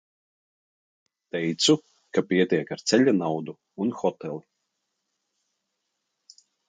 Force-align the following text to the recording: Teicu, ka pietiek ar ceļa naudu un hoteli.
Teicu, 1.35 1.75
ka 2.17 2.23
pietiek 2.31 2.71
ar 2.77 2.81
ceļa 2.93 3.15
naudu 3.19 3.55
un 3.85 3.93
hoteli. 4.01 4.41